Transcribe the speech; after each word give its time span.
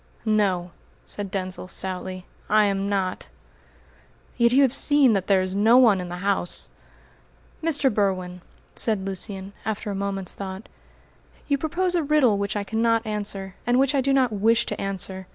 "No," 0.25 0.71
said 1.05 1.29
Denzil 1.29 1.67
stoutly, 1.67 2.25
"I 2.49 2.63
am 2.65 2.89
not!" 2.89 3.27
"Yet 4.35 4.51
you 4.51 4.63
have 4.63 4.73
seen 4.73 5.13
that 5.13 5.27
there 5.27 5.43
is 5.43 5.55
no 5.55 5.77
one 5.77 6.01
in 6.01 6.09
the 6.09 6.17
house!" 6.25 6.69
"Mr. 7.61 7.93
Berwin," 7.93 8.41
said 8.75 9.05
Lucian, 9.05 9.53
after 9.63 9.91
a 9.91 9.93
moment's 9.95 10.33
thought, 10.33 10.67
"you 11.47 11.59
propose 11.59 11.93
a 11.93 12.01
riddle 12.01 12.39
which 12.39 12.55
I 12.55 12.63
cannot 12.63 13.05
answer, 13.05 13.53
and 13.67 13.77
which 13.77 13.93
I 13.93 14.01
do 14.01 14.11
not 14.11 14.31
wish 14.33 14.65
to 14.65 14.81
answer. 14.81 15.27